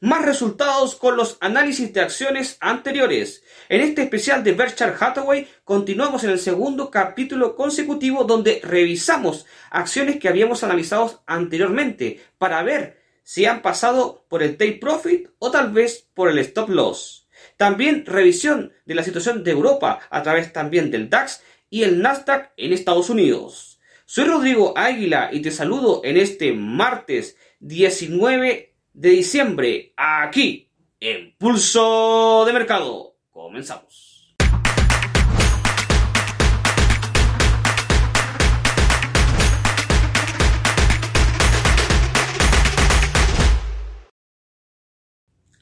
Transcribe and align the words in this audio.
más 0.00 0.24
resultados 0.24 0.94
con 0.96 1.16
los 1.16 1.36
análisis 1.40 1.92
de 1.92 2.00
acciones 2.00 2.56
anteriores. 2.60 3.42
En 3.68 3.82
este 3.82 4.02
especial 4.02 4.42
de 4.42 4.52
Berkshire 4.52 4.94
Hathaway 4.98 5.46
continuamos 5.62 6.24
en 6.24 6.30
el 6.30 6.38
segundo 6.38 6.90
capítulo 6.90 7.54
consecutivo 7.54 8.24
donde 8.24 8.60
revisamos 8.64 9.46
acciones 9.70 10.18
que 10.18 10.28
habíamos 10.28 10.64
analizado 10.64 11.22
anteriormente 11.26 12.20
para 12.38 12.62
ver 12.62 12.98
si 13.22 13.44
han 13.44 13.60
pasado 13.60 14.24
por 14.28 14.42
el 14.42 14.56
take 14.56 14.78
profit 14.80 15.28
o 15.38 15.50
tal 15.50 15.70
vez 15.70 16.08
por 16.14 16.30
el 16.30 16.38
stop 16.38 16.70
loss. 16.70 17.28
También 17.58 18.06
revisión 18.06 18.72
de 18.86 18.94
la 18.94 19.02
situación 19.02 19.44
de 19.44 19.50
Europa 19.50 20.00
a 20.10 20.22
través 20.22 20.52
también 20.52 20.90
del 20.90 21.10
DAX 21.10 21.42
y 21.68 21.82
el 21.82 22.00
Nasdaq 22.00 22.52
en 22.56 22.72
Estados 22.72 23.10
Unidos. 23.10 23.78
Soy 24.06 24.24
Rodrigo 24.24 24.72
Águila 24.76 25.28
y 25.30 25.40
te 25.40 25.50
saludo 25.50 26.00
en 26.04 26.16
este 26.16 26.52
martes 26.52 27.36
19 27.60 28.69
de 29.00 29.08
diciembre, 29.08 29.94
aquí, 29.96 30.68
en 31.00 31.34
Pulso 31.38 32.44
de 32.44 32.52
Mercado. 32.52 33.16
Comenzamos. 33.30 34.36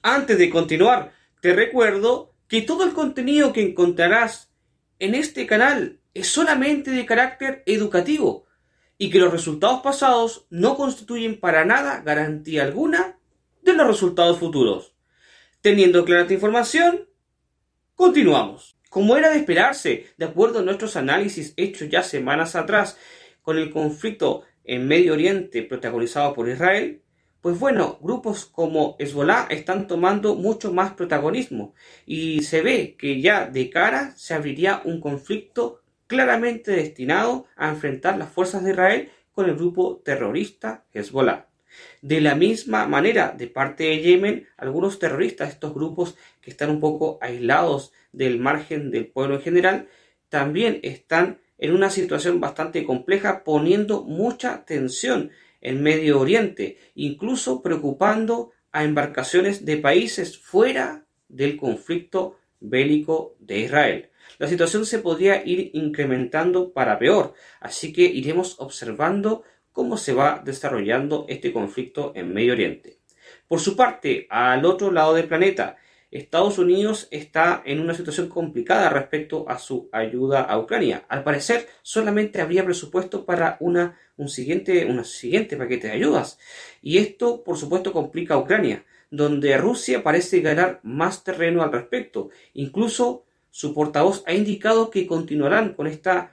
Antes 0.02 0.36
de 0.36 0.50
continuar, 0.50 1.12
te 1.40 1.52
recuerdo 1.52 2.34
que 2.48 2.62
todo 2.62 2.82
el 2.82 2.92
contenido 2.92 3.52
que 3.52 3.62
encontrarás 3.62 4.50
en 4.98 5.14
este 5.14 5.46
canal 5.46 6.00
es 6.12 6.26
solamente 6.26 6.90
de 6.90 7.06
carácter 7.06 7.62
educativo 7.66 8.46
y 8.98 9.10
que 9.10 9.20
los 9.20 9.30
resultados 9.30 9.80
pasados 9.80 10.48
no 10.50 10.76
constituyen 10.76 11.38
para 11.38 11.64
nada 11.64 12.02
garantía 12.04 12.64
alguna 12.64 13.17
de 13.68 13.74
los 13.74 13.86
resultados 13.86 14.38
futuros. 14.38 14.94
Teniendo 15.60 16.04
clara 16.04 16.22
esta 16.22 16.34
información, 16.34 17.08
continuamos. 17.94 18.76
Como 18.88 19.16
era 19.16 19.30
de 19.30 19.38
esperarse, 19.38 20.06
de 20.16 20.24
acuerdo 20.24 20.60
a 20.60 20.62
nuestros 20.62 20.96
análisis 20.96 21.52
hechos 21.56 21.88
ya 21.90 22.02
semanas 22.02 22.56
atrás 22.56 22.96
con 23.42 23.58
el 23.58 23.70
conflicto 23.70 24.44
en 24.64 24.86
Medio 24.86 25.12
Oriente 25.12 25.62
protagonizado 25.62 26.32
por 26.34 26.48
Israel, 26.48 27.02
pues 27.40 27.58
bueno, 27.58 27.98
grupos 28.00 28.46
como 28.46 28.96
Hezbollah 28.98 29.46
están 29.50 29.86
tomando 29.86 30.34
mucho 30.34 30.72
más 30.72 30.92
protagonismo 30.94 31.74
y 32.04 32.42
se 32.42 32.62
ve 32.62 32.96
que 32.98 33.20
ya 33.20 33.46
de 33.46 33.70
cara 33.70 34.14
se 34.16 34.34
abriría 34.34 34.82
un 34.84 35.00
conflicto 35.00 35.82
claramente 36.06 36.72
destinado 36.72 37.46
a 37.56 37.68
enfrentar 37.68 38.18
las 38.18 38.30
fuerzas 38.30 38.64
de 38.64 38.70
Israel 38.70 39.10
con 39.32 39.48
el 39.48 39.56
grupo 39.56 40.02
terrorista 40.04 40.84
Hezbollah. 40.92 41.47
De 42.02 42.20
la 42.20 42.34
misma 42.34 42.86
manera, 42.86 43.34
de 43.36 43.48
parte 43.48 43.84
de 43.84 44.00
Yemen, 44.00 44.46
algunos 44.56 44.98
terroristas, 44.98 45.50
estos 45.50 45.74
grupos 45.74 46.16
que 46.40 46.50
están 46.50 46.70
un 46.70 46.80
poco 46.80 47.18
aislados 47.20 47.92
del 48.12 48.38
margen 48.38 48.90
del 48.90 49.08
pueblo 49.08 49.36
en 49.36 49.42
general, 49.42 49.88
también 50.28 50.80
están 50.82 51.40
en 51.58 51.72
una 51.72 51.90
situación 51.90 52.40
bastante 52.40 52.84
compleja, 52.84 53.42
poniendo 53.42 54.04
mucha 54.04 54.64
tensión 54.64 55.30
en 55.60 55.82
Medio 55.82 56.20
Oriente, 56.20 56.78
incluso 56.94 57.62
preocupando 57.62 58.52
a 58.70 58.84
embarcaciones 58.84 59.64
de 59.64 59.76
países 59.78 60.38
fuera 60.38 61.04
del 61.28 61.56
conflicto 61.56 62.38
bélico 62.60 63.34
de 63.40 63.60
Israel. 63.60 64.10
La 64.38 64.46
situación 64.46 64.86
se 64.86 65.00
podría 65.00 65.44
ir 65.44 65.70
incrementando 65.74 66.72
para 66.72 66.98
peor, 66.98 67.34
así 67.60 67.92
que 67.92 68.02
iremos 68.02 68.56
observando 68.60 69.42
cómo 69.78 69.96
se 69.96 70.12
va 70.12 70.42
desarrollando 70.44 71.24
este 71.28 71.52
conflicto 71.52 72.10
en 72.16 72.34
Medio 72.34 72.52
Oriente. 72.52 72.98
Por 73.46 73.60
su 73.60 73.76
parte, 73.76 74.26
al 74.28 74.64
otro 74.64 74.90
lado 74.90 75.14
del 75.14 75.28
planeta, 75.28 75.76
Estados 76.10 76.58
Unidos 76.58 77.06
está 77.12 77.62
en 77.64 77.78
una 77.78 77.94
situación 77.94 78.28
complicada 78.28 78.90
respecto 78.90 79.48
a 79.48 79.60
su 79.60 79.88
ayuda 79.92 80.42
a 80.42 80.58
Ucrania. 80.58 81.04
Al 81.08 81.22
parecer, 81.22 81.68
solamente 81.82 82.40
habría 82.40 82.64
presupuesto 82.64 83.24
para 83.24 83.56
una, 83.60 83.96
un, 84.16 84.28
siguiente, 84.28 84.84
un 84.84 85.04
siguiente 85.04 85.56
paquete 85.56 85.86
de 85.86 85.92
ayudas. 85.92 86.40
Y 86.82 86.98
esto, 86.98 87.44
por 87.44 87.56
supuesto, 87.56 87.92
complica 87.92 88.34
a 88.34 88.38
Ucrania, 88.38 88.84
donde 89.12 89.56
Rusia 89.58 90.02
parece 90.02 90.40
ganar 90.40 90.80
más 90.82 91.22
terreno 91.22 91.62
al 91.62 91.70
respecto. 91.70 92.30
Incluso 92.52 93.26
su 93.52 93.72
portavoz 93.74 94.24
ha 94.26 94.32
indicado 94.32 94.90
que 94.90 95.06
continuarán 95.06 95.74
con 95.74 95.86
esta 95.86 96.32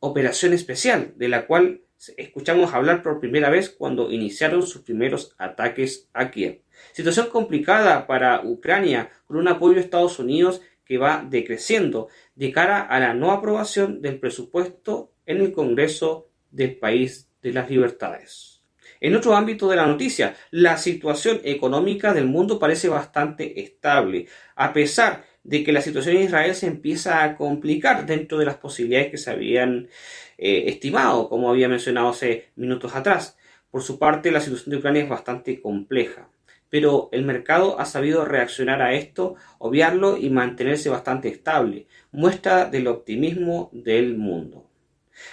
operación 0.00 0.52
especial, 0.52 1.12
de 1.16 1.28
la 1.28 1.46
cual 1.46 1.82
escuchamos 2.16 2.74
hablar 2.74 3.02
por 3.02 3.20
primera 3.20 3.50
vez 3.50 3.70
cuando 3.70 4.10
iniciaron 4.10 4.62
sus 4.62 4.82
primeros 4.82 5.34
ataques 5.38 6.08
a 6.12 6.30
Kiev. 6.30 6.62
Situación 6.92 7.28
complicada 7.28 8.06
para 8.06 8.42
Ucrania 8.42 9.10
con 9.26 9.36
un 9.36 9.48
apoyo 9.48 9.74
de 9.74 9.80
Estados 9.80 10.18
Unidos 10.18 10.62
que 10.84 10.98
va 10.98 11.26
decreciendo 11.28 12.08
de 12.34 12.52
cara 12.52 12.80
a 12.80 12.98
la 13.00 13.14
no 13.14 13.32
aprobación 13.32 14.00
del 14.00 14.18
presupuesto 14.18 15.12
en 15.26 15.38
el 15.38 15.52
Congreso 15.52 16.30
del 16.50 16.78
país 16.78 17.28
de 17.42 17.52
las 17.52 17.68
libertades. 17.68 18.62
En 19.00 19.14
otro 19.14 19.36
ámbito 19.36 19.68
de 19.68 19.76
la 19.76 19.86
noticia, 19.86 20.34
la 20.50 20.76
situación 20.76 21.40
económica 21.44 22.14
del 22.14 22.26
mundo 22.26 22.58
parece 22.58 22.88
bastante 22.88 23.60
estable, 23.60 24.26
a 24.56 24.72
pesar 24.72 25.24
de 25.44 25.64
que 25.64 25.72
la 25.72 25.80
situación 25.80 26.16
en 26.16 26.24
Israel 26.24 26.54
se 26.54 26.66
empieza 26.66 27.24
a 27.24 27.36
complicar 27.36 28.06
dentro 28.06 28.38
de 28.38 28.46
las 28.46 28.56
posibilidades 28.56 29.10
que 29.10 29.18
se 29.18 29.30
habían 29.30 29.88
eh, 30.36 30.64
estimado, 30.66 31.28
como 31.28 31.50
había 31.50 31.68
mencionado 31.68 32.08
hace 32.10 32.50
minutos 32.56 32.94
atrás. 32.94 33.36
Por 33.70 33.82
su 33.82 33.98
parte, 33.98 34.30
la 34.30 34.40
situación 34.40 34.70
de 34.70 34.76
Ucrania 34.78 35.02
es 35.02 35.08
bastante 35.08 35.60
compleja, 35.60 36.28
pero 36.70 37.08
el 37.12 37.24
mercado 37.24 37.80
ha 37.80 37.84
sabido 37.84 38.24
reaccionar 38.24 38.82
a 38.82 38.94
esto, 38.94 39.36
obviarlo 39.58 40.16
y 40.16 40.30
mantenerse 40.30 40.90
bastante 40.90 41.28
estable, 41.28 41.86
muestra 42.12 42.66
del 42.66 42.86
optimismo 42.86 43.70
del 43.72 44.16
mundo. 44.16 44.67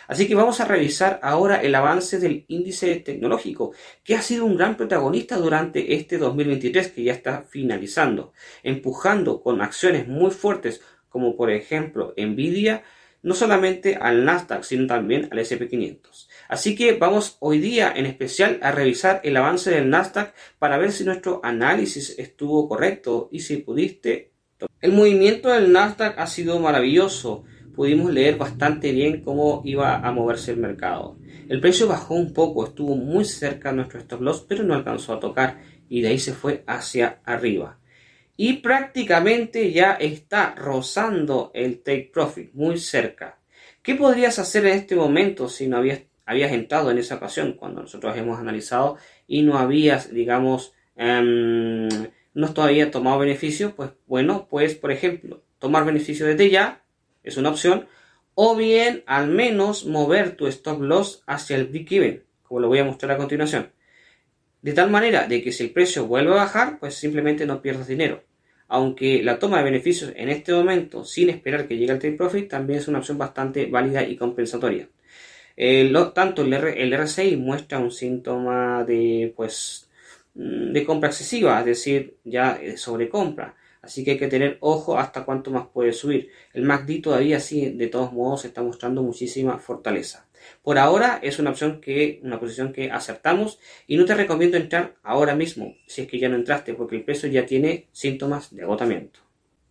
Así 0.08 0.28
que 0.28 0.36
vamos 0.36 0.60
a 0.62 0.66
revisar 0.66 1.20
ahora 1.24 1.62
el 1.62 1.76
avance 1.76 2.20
del 2.20 2.46
índice 2.48 2.96
tecnológico, 2.98 3.74
que 4.04 4.16
ha 4.16 4.22
sido 4.22 4.46
un 4.46 4.58
gran 4.58 4.78
protagonista 4.78 5.38
durante 5.38 5.96
este 5.96 6.18
2023 6.18 6.92
que 6.92 7.04
ya 7.04 7.14
está 7.14 7.44
finalizando, 7.44 8.34
empujando 8.64 9.42
con 9.42 9.62
acciones 9.62 10.08
muy 10.08 10.32
fuertes 10.32 10.82
como 11.16 11.38
por 11.38 11.50
ejemplo 11.50 12.14
Nvidia, 12.18 12.84
no 13.24 13.34
solamente 13.34 13.96
al 13.96 14.26
Nasdaq, 14.26 14.64
sino 14.64 14.86
también 14.86 15.30
al 15.32 15.40
SP500. 15.40 16.28
Así 16.50 16.76
que 16.76 16.92
vamos 16.92 17.38
hoy 17.40 17.60
día 17.60 17.94
en 17.96 18.06
especial 18.06 18.60
a 18.62 18.74
revisar 18.74 19.22
el 19.24 19.38
avance 19.38 19.72
del 19.72 19.90
Nasdaq 19.90 20.34
para 20.60 20.78
ver 20.78 20.92
si 20.92 21.06
nuestro 21.06 21.40
análisis 21.42 22.20
estuvo 22.20 22.68
correcto 22.68 23.30
y 23.32 23.40
si 23.40 23.58
pudiste. 23.58 24.34
El 24.82 24.92
movimiento 24.92 25.48
del 25.50 25.72
Nasdaq 25.72 26.20
ha 26.20 26.28
sido 26.28 26.60
maravilloso 26.60 27.46
pudimos 27.76 28.12
leer 28.12 28.38
bastante 28.38 28.92
bien 28.92 29.22
cómo 29.22 29.62
iba 29.66 29.98
a 29.98 30.12
moverse 30.12 30.52
el 30.52 30.58
mercado. 30.58 31.18
El 31.48 31.60
precio 31.62 31.88
bajó 31.88 32.16
un 32.16 32.34
poco, 32.34 32.66
estuvo 32.66 32.96
muy 32.96 33.26
cerca 33.26 33.70
de 33.70 33.76
nuestro 33.76 34.00
stop 34.00 34.22
loss, 34.22 34.46
pero 34.48 34.64
no 34.64 34.74
alcanzó 34.74 35.14
a 35.14 35.20
tocar 35.20 35.62
y 35.90 36.02
de 36.02 36.08
ahí 36.08 36.20
se 36.20 36.34
fue 36.34 36.64
hacia 36.66 37.20
arriba. 37.24 37.78
Y 38.38 38.54
prácticamente 38.54 39.72
ya 39.72 39.94
está 39.94 40.56
rozando 40.56 41.52
el 41.54 41.80
take 41.80 42.10
profit, 42.14 42.54
muy 42.54 42.78
cerca. 42.78 43.40
¿Qué 43.82 43.96
podrías 43.96 44.40
hacer 44.40 44.66
en 44.66 44.74
este 44.74 44.96
momento 44.96 45.48
si 45.48 45.68
no 45.68 45.78
habías, 45.78 46.02
habías 46.26 46.52
entrado 46.52 46.90
en 46.90 46.98
esa 46.98 47.16
ocasión 47.16 47.54
cuando 47.54 47.82
nosotros 47.82 48.18
hemos 48.18 48.40
analizado 48.40 48.98
y 49.28 49.44
no 49.44 49.58
habías, 49.58 50.12
digamos, 50.12 50.74
um, 50.96 51.88
no 52.34 52.54
todavía 52.54 52.92
tomado 52.92 53.20
beneficio? 53.20 53.76
Pues 53.76 53.92
bueno, 54.08 54.48
pues 54.50 54.76
por 54.76 54.92
ejemplo, 54.92 55.44
tomar 55.60 55.86
beneficio 55.86 56.26
desde 56.26 56.50
ya 56.50 56.85
es 57.26 57.38
una 57.38 57.50
opción, 57.50 57.88
o 58.36 58.56
bien 58.56 59.04
al 59.08 59.28
menos 59.28 59.86
mover 59.86 60.36
tu 60.36 60.48
stop 60.48 60.82
loss 60.82 61.24
hacia 61.26 61.56
el 61.56 61.68
break-even, 61.68 62.24
como 62.44 62.60
lo 62.60 62.68
voy 62.68 62.80
a 62.80 62.86
mostrar 62.86 63.12
a 63.12 63.18
continuación. 63.18 63.72
De 64.62 64.74
tal 64.74 64.90
manera 64.90 65.28
de 65.28 65.44
que 65.44 65.52
si 65.52 65.64
el 65.64 65.72
precio 65.72 66.08
vuelve 66.08 66.32
a 66.32 66.36
bajar, 66.38 66.80
pues 66.80 66.96
simplemente 66.96 67.46
no 67.46 67.62
pierdas 67.62 67.88
dinero. 67.88 68.24
Aunque 68.68 69.22
la 69.22 69.38
toma 69.38 69.60
de 69.60 69.64
beneficios 69.64 70.12
en 70.16 70.30
este 70.30 70.54
momento, 70.54 71.06
sin 71.06 71.30
esperar 71.30 71.68
que 71.68 71.78
llegue 71.78 71.94
el 71.94 72.00
take 72.00 72.18
profit, 72.18 72.50
también 72.50 72.80
es 72.80 72.88
una 72.88 73.00
opción 73.00 73.18
bastante 73.18 73.68
válida 73.68 74.04
y 74.04 74.18
compensatoria. 74.18 74.90
Eh, 75.56 75.94
tanto 76.14 76.42
el, 76.42 76.54
el 76.54 76.94
RSI 76.94 77.38
muestra 77.38 77.80
un 77.80 77.92
síntoma 77.92 78.84
de, 78.84 79.34
pues, 79.36 79.88
mm, 80.34 80.74
de 80.74 80.84
compra 80.84 81.10
excesiva, 81.10 81.60
es 81.60 81.66
decir, 81.66 82.18
ya 82.24 82.58
de 82.58 82.78
sobrecompra. 82.78 83.56
Así 83.86 84.04
que 84.04 84.12
hay 84.12 84.18
que 84.18 84.28
tener 84.28 84.58
ojo 84.62 84.98
hasta 84.98 85.26
cuánto 85.26 85.52
más 85.52 85.68
puede 85.68 85.94
subir. 85.94 86.32
El 86.54 86.64
MACD 86.64 87.04
todavía 87.04 87.40
sí, 87.40 87.70
de 87.70 87.86
todos 87.86 88.12
modos, 88.12 88.44
está 88.44 88.64
mostrando 88.64 89.04
muchísima 89.04 89.60
fortaleza. 89.60 90.26
Por 90.64 90.80
ahora 90.80 91.20
es 91.22 91.38
una 91.38 91.52
opción 91.52 91.82
que, 91.82 92.20
una 92.24 92.40
posición 92.40 92.74
que 92.74 92.90
acertamos 92.90 93.60
y 93.86 93.98
no 93.98 94.06
te 94.06 94.16
recomiendo 94.16 94.58
entrar 94.58 94.96
ahora 95.04 95.36
mismo, 95.36 95.76
si 95.86 96.02
es 96.02 96.08
que 96.08 96.18
ya 96.18 96.30
no 96.30 96.36
entraste, 96.36 96.74
porque 96.74 96.96
el 96.96 97.04
peso 97.04 97.28
ya 97.28 97.46
tiene 97.46 97.88
síntomas 97.92 98.56
de 98.56 98.64
agotamiento. 98.64 99.20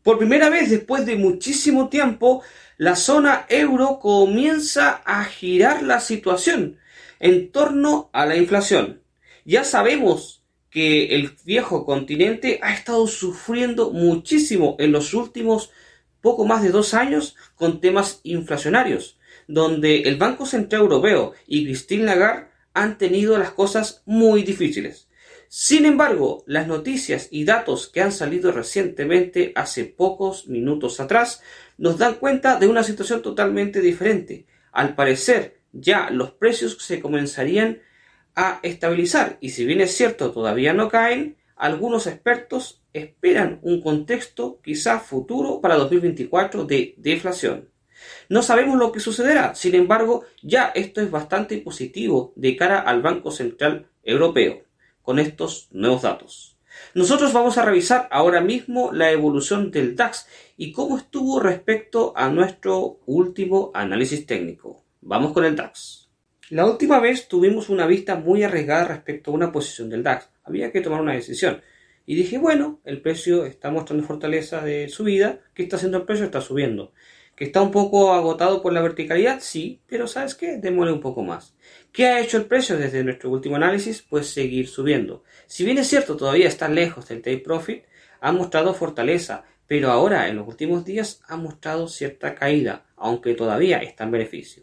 Por 0.05 0.19
primera 0.19 0.49
vez 0.49 0.71
después 0.71 1.07
de 1.07 1.17
muchísimo 1.17 1.89
tiempo, 1.89 2.45
la 2.77 2.95
zona 2.95 3.47
euro 3.49 3.99
comienza 3.99 5.03
a 5.05 5.25
girar 5.25 5.83
la 5.83 5.99
situación 5.99 6.79
en 7.19 7.51
torno 7.51 8.11
a 8.13 8.27
la 8.27 8.37
inflación. 8.37 9.03
Ya 9.45 9.65
sabemos 9.65 10.44
que 10.75 11.15
el 11.15 11.31
viejo 11.45 11.87
continente 11.87 12.59
ha 12.61 12.75
estado 12.75 13.07
sufriendo 13.07 13.93
muchísimo 13.93 14.75
en 14.81 14.91
los 14.91 15.15
últimos 15.15 15.71
poco 16.21 16.47
más 16.47 16.65
de 16.65 16.71
dos 16.71 16.95
años 16.95 17.37
con 17.55 17.81
temas 17.81 18.19
inflacionarios, 18.25 19.17
donde 19.47 20.01
el 20.01 20.17
Banco 20.17 20.47
Central 20.47 20.83
Europeo 20.83 21.33
y 21.47 21.65
Christine 21.65 22.03
Lagarde 22.03 22.49
han 22.73 22.99
tenido 22.99 23.39
las 23.39 23.53
cosas 23.53 24.03
muy 24.05 24.43
difíciles. 24.43 25.09
Sin 25.49 25.87
embargo, 25.87 26.43
las 26.49 26.67
noticias 26.67 27.29
y 27.31 27.45
datos 27.45 27.87
que 27.87 28.01
han 28.01 28.11
salido 28.11 28.51
recientemente 28.51 29.53
hace 29.55 29.85
pocos 29.85 30.49
minutos 30.49 30.99
atrás 30.99 31.41
nos 31.79 31.99
dan 31.99 32.15
cuenta 32.15 32.59
de 32.59 32.67
una 32.67 32.83
situación 32.83 33.23
totalmente 33.23 33.81
diferente. 33.81 34.47
Al 34.73 34.97
parecer, 34.97 35.61
ya 35.71 36.11
los 36.11 36.33
precios 36.33 36.79
se 36.81 36.99
comenzarían 36.99 37.81
a 38.35 38.61
estabilizar 38.63 39.39
y 39.41 39.51
si 39.51 39.65
bien 39.65 39.81
es 39.81 39.97
cierto 39.97 40.33
todavía 40.33 40.73
no 40.73 40.89
caen, 40.89 41.37
algunos 41.57 42.07
expertos 42.07 42.83
esperan 42.93 43.59
un 43.63 43.81
contexto 43.81 44.61
quizá 44.63 45.01
futuro 45.01 45.61
para 45.61 45.77
2024 45.77 46.65
de 46.65 46.95
deflación. 46.99 47.69
No 48.29 48.43
sabemos 48.43 48.79
lo 48.79 48.93
que 48.93 49.01
sucederá, 49.01 49.55
sin 49.55 49.75
embargo, 49.75 50.25
ya 50.43 50.73
esto 50.75 51.01
es 51.01 51.11
bastante 51.11 51.59
positivo 51.59 52.33
de 52.37 52.57
cara 52.57 52.81
al 52.81 53.03
Banco 53.03 53.31
Central 53.31 53.87
Europeo 54.03 54.63
con 55.03 55.19
estos 55.19 55.69
nuevos 55.71 56.03
datos. 56.03 56.57
Nosotros 56.95 57.33
vamos 57.33 57.57
a 57.59 57.65
revisar 57.65 58.09
ahora 58.11 58.41
mismo 58.41 58.91
la 58.93 59.11
evolución 59.11 59.71
del 59.71 59.95
DAX 59.95 60.27
y 60.57 60.73
cómo 60.73 60.99
estuvo 60.99 61.41
respecto 61.41 62.13
a 62.17 62.29
nuestro 62.29 63.01
último 63.07 63.71
análisis 63.75 64.27
técnico. 64.27 64.83
Vamos 65.01 65.33
con 65.33 65.45
el 65.45 65.55
DAX. 65.55 66.04
La 66.51 66.67
última 66.67 67.01
vez 67.01 67.27
tuvimos 67.27 67.71
una 67.71 67.87
vista 67.87 68.17
muy 68.17 68.43
arriesgada 68.43 68.85
respecto 68.85 69.31
a 69.31 69.35
una 69.35 69.51
posición 69.51 69.89
del 69.89 70.03
DAX. 70.03 70.29
Había 70.45 70.71
que 70.71 70.83
tomar 70.83 71.01
una 71.01 71.15
decisión. 71.15 71.63
Y 72.05 72.17
dije, 72.17 72.37
bueno, 72.37 72.81
el 72.85 73.01
precio 73.01 73.47
está 73.47 73.71
mostrando 73.71 74.07
fortaleza 74.07 74.61
de 74.61 74.91
subida. 74.91 75.41
¿Qué 75.55 75.63
está 75.63 75.77
haciendo 75.77 75.97
el 75.97 76.05
precio? 76.05 76.27
Está 76.27 76.43
subiendo. 76.43 76.93
¿Que 77.35 77.45
está 77.45 77.63
un 77.63 77.71
poco 77.71 78.13
agotado 78.13 78.61
por 78.61 78.75
la 78.75 78.83
verticalidad? 78.83 79.41
Sí, 79.41 79.81
pero 79.87 80.07
¿sabes 80.07 80.35
qué? 80.35 80.59
Démosle 80.59 80.93
un 80.93 81.01
poco 81.01 81.23
más. 81.23 81.55
¿Qué 81.93 82.09
ha 82.09 82.21
hecho 82.21 82.37
el 82.37 82.45
precio 82.45 82.77
desde 82.77 83.03
nuestro 83.05 83.31
último 83.31 83.57
análisis? 83.57 84.03
Pues 84.03 84.29
seguir 84.29 84.69
subiendo. 84.69 85.25
Si 85.47 85.65
bien 85.65 85.79
es 85.79 85.89
cierto, 85.89 86.15
todavía 86.15 86.47
está 86.47 86.69
lejos 86.69 87.09
del 87.09 87.23
take 87.23 87.39
profit, 87.39 87.85
ha 88.21 88.33
mostrado 88.33 88.75
fortaleza, 88.75 89.45
pero 89.67 89.91
ahora 89.91 90.29
en 90.29 90.37
los 90.37 90.47
últimos 90.47 90.85
días 90.85 91.23
ha 91.27 91.39
mostrado 91.39 91.89
cierta 91.89 92.35
caída, 92.35 92.85
aunque 92.97 93.33
todavía 93.33 93.79
está 93.79 94.05
en 94.05 94.11
beneficio. 94.11 94.63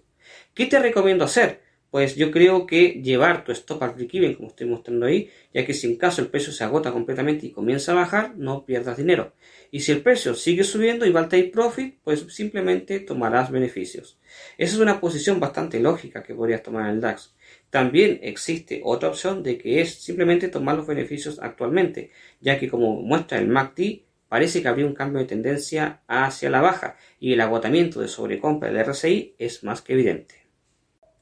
¿Qué 0.54 0.68
te 0.68 0.78
recomiendo 0.78 1.26
hacer? 1.26 1.71
Pues 1.92 2.16
yo 2.16 2.32
creo 2.32 2.66
que 2.66 3.02
llevar 3.04 3.44
tu 3.44 3.52
stop 3.52 3.84
al 3.84 3.92
break 3.92 4.38
como 4.38 4.48
estoy 4.48 4.66
mostrando 4.66 5.06
ahí, 5.06 5.30
ya 5.54 5.66
que 5.66 5.74
si 5.74 5.88
en 5.88 5.98
caso 5.98 6.22
el 6.22 6.30
precio 6.30 6.54
se 6.54 6.64
agota 6.64 6.92
completamente 6.92 7.46
y 7.46 7.52
comienza 7.52 7.92
a 7.92 7.96
bajar, 7.96 8.36
no 8.38 8.66
pierdas 8.66 8.96
dinero. 8.96 9.34
Y 9.72 9.82
si 9.82 9.92
el 9.92 10.02
precio 10.02 10.34
sigue 10.34 10.64
subiendo 10.64 11.06
y 11.06 11.12
va 11.12 11.20
al 11.20 11.30
take 11.30 11.50
profit, 11.50 12.00
pues 12.04 12.26
simplemente 12.30 13.02
tomarás 13.02 13.52
beneficios. 13.52 14.18
Esa 14.58 14.76
es 14.76 14.82
una 14.82 15.02
posición 15.02 15.42
bastante 15.42 15.82
lógica 15.82 16.24
que 16.24 16.34
podrías 16.34 16.64
tomar 16.64 16.90
en 16.90 16.96
el 16.96 17.02
DAX. 17.02 17.36
También 17.70 18.20
existe 18.24 18.82
otra 18.86 19.10
opción 19.10 19.44
de 19.44 19.58
que 19.58 19.82
es 19.82 19.96
simplemente 19.96 20.48
tomar 20.48 20.78
los 20.78 20.88
beneficios 20.88 21.40
actualmente, 21.42 22.12
ya 22.40 22.58
que 22.58 22.70
como 22.70 23.02
muestra 23.02 23.38
el 23.38 23.48
MACD, 23.48 24.04
parece 24.30 24.62
que 24.62 24.70
habría 24.70 24.86
un 24.86 24.94
cambio 24.94 25.20
de 25.20 25.28
tendencia 25.28 26.04
hacia 26.08 26.50
la 26.50 26.62
baja 26.62 26.96
y 27.20 27.34
el 27.34 27.42
agotamiento 27.42 28.00
de 28.00 28.08
sobrecompra 28.08 28.72
del 28.72 28.86
RSI 28.86 29.36
es 29.38 29.66
más 29.66 29.82
que 29.82 29.92
evidente. 29.92 30.41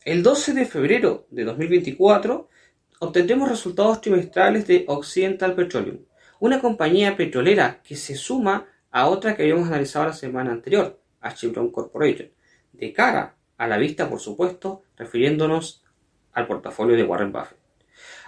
El 0.10 0.24
12 0.24 0.56
de 0.56 0.66
febrero 0.66 1.28
de 1.30 1.44
2024 1.44 2.50
obtendremos 2.98 3.48
resultados 3.48 4.02
trimestrales 4.02 4.66
de 4.66 4.84
Occidental 4.88 5.54
Petroleum, 5.54 6.00
una 6.40 6.60
compañía 6.60 7.16
petrolera 7.16 7.80
que 7.84 7.96
se 7.96 8.16
suma 8.16 8.66
a 8.90 9.08
otra 9.08 9.36
que 9.36 9.44
habíamos 9.44 9.68
analizado 9.68 10.08
la 10.08 10.14
semana 10.14 10.52
anterior, 10.52 11.00
a 11.22 11.36
Chevron 11.36 11.72
Corporation, 11.72 12.32
de 12.74 12.92
cara 12.92 13.36
a 13.56 13.68
la 13.68 13.78
vista, 13.78 14.10
por 14.10 14.20
supuesto, 14.20 14.82
refiriéndonos 14.98 15.84
al 16.32 16.48
portafolio 16.48 16.96
de 16.96 17.04
Warren 17.04 17.32
Buffett. 17.32 17.60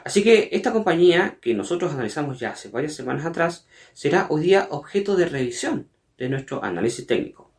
Así 0.04 0.22
que 0.22 0.50
esta 0.52 0.72
compañía, 0.72 1.40
que 1.42 1.56
nosotros 1.56 1.94
analizamos 1.94 2.40
ya 2.40 2.52
hace 2.52 2.70
varias 2.70 2.94
semanas 2.94 3.26
atrás, 3.26 3.68
será 3.94 4.28
hoy 4.30 4.44
día 4.44 4.68
objeto 4.70 5.16
de 5.16 5.26
revisión 5.26 5.90
de 6.20 6.30
nuestro 6.30 6.64
análisis 6.64 7.08
técnico. 7.08 7.52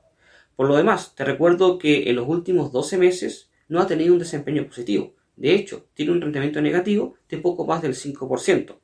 Por 0.54 0.68
lo 0.68 0.76
demás, 0.76 1.16
te 1.16 1.24
recuerdo 1.24 1.76
que 1.76 2.08
en 2.08 2.14
los 2.14 2.28
últimos 2.28 2.70
12 2.70 2.98
meses 2.98 3.48
no 3.72 3.80
ha 3.80 3.86
tenido 3.86 4.12
un 4.12 4.18
desempeño 4.18 4.66
positivo. 4.66 5.14
De 5.34 5.54
hecho, 5.54 5.86
tiene 5.94 6.12
un 6.12 6.20
rendimiento 6.20 6.60
negativo 6.60 7.14
de 7.26 7.38
poco 7.38 7.66
más 7.66 7.80
del 7.80 7.94
5%. 7.94 8.78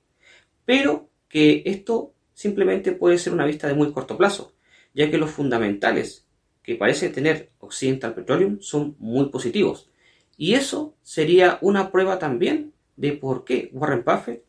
Pero 0.65 1.11
que 1.29 1.63
esto 1.67 2.15
simplemente 2.33 2.93
puede 2.93 3.19
ser 3.19 3.35
una 3.35 3.45
vista 3.45 3.69
de 3.69 3.75
muy 3.75 3.93
corto 3.93 4.17
plazo, 4.17 4.55
ya 4.95 5.11
que 5.11 5.19
los 5.19 5.31
fundamentales 5.31 6.27
que 6.63 6.77
parece 6.77 7.11
tener 7.11 7.51
Occidental 7.59 8.15
Petroleum 8.15 8.61
son 8.63 8.97
muy 8.99 9.29
positivos. 9.29 9.91
Y 10.39 10.55
eso 10.55 10.95
sería 11.03 11.59
una 11.61 11.93
prueba 11.93 12.19
también 12.19 12.73
de 12.97 13.13
por 13.13 13.45
qué 13.45 13.69
Warren 13.75 14.05
Buffett 14.07 14.43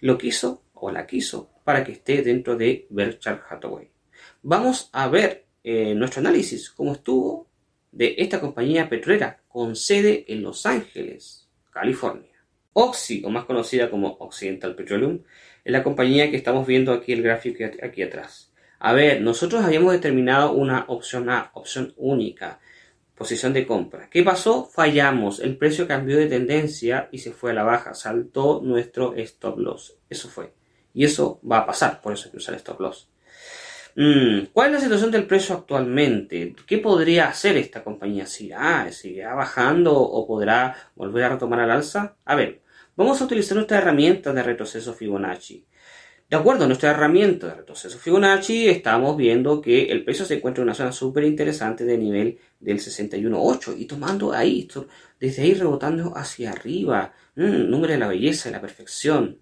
lo 0.00 0.18
quiso 0.18 0.62
o 0.72 0.92
la 0.92 1.04
quiso 1.08 1.50
para 1.64 1.82
que 1.82 1.92
esté 1.92 2.22
dentro 2.22 2.56
de 2.56 2.86
Berkshire 2.90 3.40
Hathaway. 3.48 3.90
Vamos 4.42 4.88
a 4.92 5.08
ver 5.08 5.46
eh, 5.64 5.96
nuestro 5.96 6.20
análisis, 6.20 6.70
cómo 6.70 6.92
estuvo 6.92 7.49
de 7.92 8.14
esta 8.18 8.40
compañía 8.40 8.88
petrolera 8.88 9.40
con 9.48 9.76
sede 9.76 10.24
en 10.28 10.42
Los 10.42 10.66
Ángeles, 10.66 11.48
California. 11.70 12.30
Oxy, 12.72 13.22
o 13.24 13.30
más 13.30 13.44
conocida 13.44 13.90
como 13.90 14.16
Occidental 14.20 14.76
Petroleum, 14.76 15.20
es 15.64 15.72
la 15.72 15.82
compañía 15.82 16.30
que 16.30 16.36
estamos 16.36 16.66
viendo 16.66 16.92
aquí 16.92 17.12
el 17.12 17.22
gráfico 17.22 17.64
aquí 17.82 18.02
atrás. 18.02 18.52
A 18.78 18.92
ver, 18.92 19.20
nosotros 19.20 19.62
habíamos 19.62 19.92
determinado 19.92 20.52
una 20.52 20.84
opción 20.88 21.28
A, 21.28 21.50
opción 21.54 21.92
única, 21.96 22.60
posición 23.14 23.52
de 23.52 23.66
compra. 23.66 24.08
¿Qué 24.08 24.22
pasó? 24.22 24.64
Fallamos, 24.64 25.40
el 25.40 25.58
precio 25.58 25.86
cambió 25.86 26.16
de 26.16 26.28
tendencia 26.28 27.08
y 27.12 27.18
se 27.18 27.32
fue 27.32 27.50
a 27.50 27.54
la 27.54 27.64
baja, 27.64 27.92
saltó 27.92 28.62
nuestro 28.64 29.14
stop 29.16 29.58
loss. 29.58 29.98
Eso 30.08 30.28
fue. 30.28 30.54
Y 30.94 31.04
eso 31.04 31.40
va 31.48 31.58
a 31.58 31.66
pasar, 31.66 32.00
por 32.00 32.14
eso 32.14 32.26
hay 32.26 32.30
que 32.30 32.38
usar 32.38 32.54
stop 32.54 32.80
loss. 32.80 33.10
Mm, 33.96 34.46
¿Cuál 34.52 34.68
es 34.68 34.72
la 34.74 34.80
situación 34.80 35.10
del 35.10 35.26
precio 35.26 35.54
actualmente? 35.56 36.54
¿Qué 36.66 36.78
podría 36.78 37.28
hacer 37.28 37.56
esta 37.56 37.82
compañía? 37.82 38.26
¿Seguirá, 38.26 38.90
¿Seguirá 38.92 39.34
bajando 39.34 39.96
o 39.96 40.26
podrá 40.26 40.76
volver 40.94 41.24
a 41.24 41.28
retomar 41.30 41.60
al 41.60 41.70
alza? 41.70 42.16
A 42.24 42.34
ver, 42.34 42.62
vamos 42.96 43.20
a 43.20 43.24
utilizar 43.24 43.56
nuestra 43.56 43.78
herramienta 43.78 44.32
de 44.32 44.42
retroceso 44.42 44.94
Fibonacci. 44.94 45.66
De 46.28 46.36
acuerdo 46.36 46.64
a 46.64 46.66
nuestra 46.68 46.90
herramienta 46.92 47.48
de 47.48 47.54
retroceso 47.54 47.98
Fibonacci, 47.98 48.68
estamos 48.68 49.16
viendo 49.16 49.60
que 49.60 49.90
el 49.90 50.04
precio 50.04 50.24
se 50.24 50.34
encuentra 50.36 50.62
en 50.62 50.68
una 50.68 50.74
zona 50.74 50.92
súper 50.92 51.24
interesante 51.24 51.84
de 51.84 51.98
nivel 51.98 52.38
del 52.60 52.78
61.8 52.78 53.74
y 53.76 53.86
tomando 53.86 54.32
ahí, 54.32 54.68
desde 55.18 55.42
ahí 55.42 55.54
rebotando 55.54 56.16
hacia 56.16 56.52
arriba. 56.52 57.12
Mm, 57.34 57.68
número 57.68 57.94
de 57.94 57.98
la 57.98 58.06
belleza 58.06 58.48
y 58.48 58.52
la 58.52 58.60
perfección. 58.60 59.40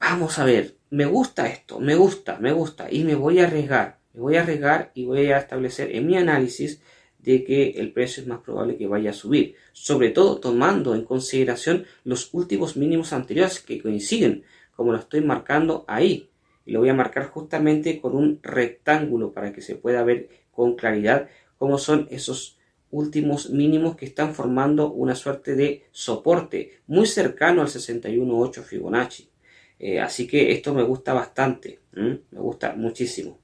Vamos 0.00 0.38
a 0.38 0.44
ver, 0.44 0.76
me 0.94 1.06
gusta 1.06 1.48
esto, 1.48 1.80
me 1.80 1.96
gusta, 1.96 2.38
me 2.38 2.52
gusta 2.52 2.86
y 2.88 3.02
me 3.02 3.16
voy 3.16 3.40
a 3.40 3.48
arriesgar, 3.48 3.98
me 4.12 4.20
voy 4.20 4.36
a 4.36 4.42
arriesgar 4.42 4.92
y 4.94 5.04
voy 5.06 5.32
a 5.32 5.38
establecer 5.38 5.90
en 5.90 6.06
mi 6.06 6.16
análisis 6.16 6.80
de 7.18 7.42
que 7.42 7.70
el 7.70 7.92
precio 7.92 8.22
es 8.22 8.28
más 8.28 8.42
probable 8.42 8.76
que 8.76 8.86
vaya 8.86 9.10
a 9.10 9.12
subir, 9.12 9.56
sobre 9.72 10.10
todo 10.10 10.38
tomando 10.38 10.94
en 10.94 11.04
consideración 11.04 11.84
los 12.04 12.32
últimos 12.32 12.76
mínimos 12.76 13.12
anteriores 13.12 13.58
que 13.58 13.82
coinciden, 13.82 14.44
como 14.76 14.92
lo 14.92 14.98
estoy 14.98 15.20
marcando 15.22 15.84
ahí. 15.88 16.30
Y 16.64 16.70
lo 16.70 16.78
voy 16.78 16.90
a 16.90 16.94
marcar 16.94 17.26
justamente 17.26 18.00
con 18.00 18.14
un 18.14 18.38
rectángulo 18.42 19.32
para 19.32 19.52
que 19.52 19.62
se 19.62 19.74
pueda 19.74 20.04
ver 20.04 20.28
con 20.52 20.76
claridad 20.76 21.28
cómo 21.58 21.78
son 21.78 22.06
esos 22.10 22.56
últimos 22.92 23.50
mínimos 23.50 23.96
que 23.96 24.06
están 24.06 24.32
formando 24.32 24.92
una 24.92 25.16
suerte 25.16 25.56
de 25.56 25.86
soporte 25.90 26.78
muy 26.86 27.06
cercano 27.06 27.62
al 27.62 27.68
61.8 27.68 28.62
Fibonacci. 28.62 29.33
Eh, 29.86 30.00
así 30.00 30.26
que 30.26 30.50
esto 30.50 30.72
me 30.72 30.82
gusta 30.82 31.12
bastante, 31.12 31.80
me 31.92 32.40
gusta 32.40 32.74
muchísimo. 32.74 33.40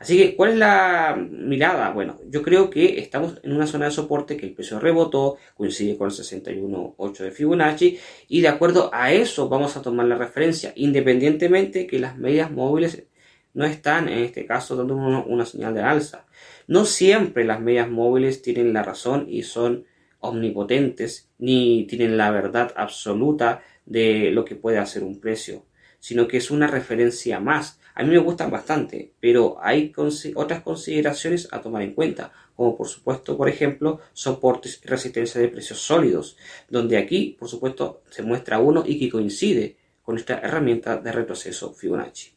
Así 0.00 0.18
que, 0.18 0.34
¿cuál 0.34 0.50
es 0.50 0.56
la 0.56 1.16
mirada? 1.16 1.92
Bueno, 1.92 2.18
yo 2.28 2.42
creo 2.42 2.70
que 2.70 2.98
estamos 2.98 3.38
en 3.44 3.52
una 3.52 3.68
zona 3.68 3.84
de 3.84 3.92
soporte 3.92 4.36
que 4.36 4.46
el 4.46 4.52
precio 4.52 4.80
rebotó, 4.80 5.36
coincide 5.54 5.96
con 5.96 6.08
el 6.10 6.12
61.8 6.12 7.18
de 7.18 7.30
Fibonacci, 7.30 8.00
y 8.26 8.40
de 8.40 8.48
acuerdo 8.48 8.90
a 8.92 9.12
eso 9.12 9.48
vamos 9.48 9.76
a 9.76 9.82
tomar 9.82 10.06
la 10.06 10.18
referencia, 10.18 10.72
independientemente 10.74 11.86
que 11.86 12.00
las 12.00 12.18
medias 12.18 12.50
móviles 12.50 13.04
no 13.54 13.64
están, 13.64 14.08
en 14.08 14.24
este 14.24 14.44
caso, 14.44 14.74
dando 14.74 14.96
una 14.96 15.46
señal 15.46 15.72
de 15.72 15.82
alza. 15.82 16.26
No 16.66 16.84
siempre 16.84 17.44
las 17.44 17.60
medias 17.60 17.88
móviles 17.88 18.42
tienen 18.42 18.72
la 18.72 18.82
razón 18.82 19.26
y 19.28 19.44
son 19.44 19.84
omnipotentes, 20.18 21.30
ni 21.38 21.84
tienen 21.84 22.16
la 22.16 22.32
verdad 22.32 22.72
absoluta 22.74 23.62
de 23.84 24.32
lo 24.32 24.44
que 24.44 24.56
puede 24.56 24.78
hacer 24.78 25.04
un 25.04 25.20
precio, 25.20 25.64
sino 26.06 26.28
que 26.28 26.36
es 26.36 26.52
una 26.52 26.68
referencia 26.68 27.40
más. 27.40 27.80
A 27.96 28.04
mí 28.04 28.10
me 28.10 28.18
gustan 28.18 28.48
bastante, 28.48 29.10
pero 29.18 29.56
hay 29.60 29.92
otras 30.36 30.62
consideraciones 30.62 31.48
a 31.50 31.60
tomar 31.60 31.82
en 31.82 31.94
cuenta, 31.94 32.30
como 32.54 32.76
por 32.76 32.86
supuesto, 32.86 33.36
por 33.36 33.48
ejemplo, 33.48 33.98
soportes 34.12 34.80
y 34.84 34.86
resistencia 34.86 35.40
de 35.40 35.48
precios 35.48 35.80
sólidos, 35.80 36.36
donde 36.70 36.96
aquí, 36.96 37.36
por 37.36 37.48
supuesto, 37.48 38.02
se 38.08 38.22
muestra 38.22 38.60
uno 38.60 38.84
y 38.86 39.00
que 39.00 39.10
coincide 39.10 39.78
con 40.00 40.16
esta 40.16 40.38
herramienta 40.38 40.96
de 40.96 41.10
retroceso 41.10 41.72
Fibonacci. 41.72 42.30